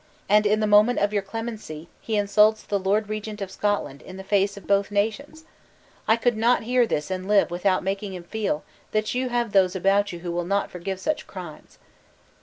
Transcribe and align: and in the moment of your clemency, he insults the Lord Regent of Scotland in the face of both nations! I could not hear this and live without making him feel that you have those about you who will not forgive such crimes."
and 0.27 0.47
in 0.47 0.59
the 0.61 0.65
moment 0.65 0.97
of 0.97 1.13
your 1.13 1.21
clemency, 1.21 1.87
he 2.01 2.15
insults 2.17 2.63
the 2.63 2.79
Lord 2.79 3.07
Regent 3.07 3.39
of 3.39 3.51
Scotland 3.51 4.01
in 4.01 4.17
the 4.17 4.23
face 4.23 4.57
of 4.57 4.65
both 4.65 4.89
nations! 4.89 5.43
I 6.07 6.15
could 6.15 6.35
not 6.35 6.63
hear 6.63 6.87
this 6.87 7.11
and 7.11 7.27
live 7.27 7.51
without 7.51 7.83
making 7.83 8.15
him 8.15 8.23
feel 8.23 8.63
that 8.93 9.13
you 9.13 9.29
have 9.29 9.51
those 9.51 9.75
about 9.75 10.11
you 10.11 10.21
who 10.21 10.31
will 10.31 10.43
not 10.43 10.71
forgive 10.71 10.99
such 10.99 11.27
crimes." 11.27 11.77